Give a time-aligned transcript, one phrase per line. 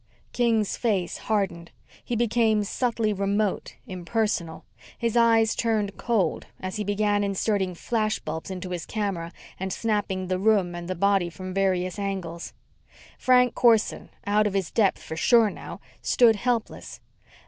[0.33, 1.69] King's face hardened.
[2.03, 4.65] He became subtly remote, impersonal.
[4.97, 10.25] His eyes turned cold as he began inserting flash bulbs into his camera and snapping
[10.25, 12.51] the room and the body from various angles.
[13.19, 16.99] Frank Corson, out of his depth for sure now, stood helpless.